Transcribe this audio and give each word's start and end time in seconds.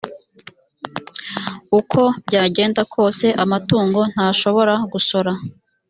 uko 1.79 2.01
byagenda 2.25 2.81
kose 2.93 3.27
amatungo 3.43 3.99
ntashobora 4.13 4.73
gusora 4.91 5.31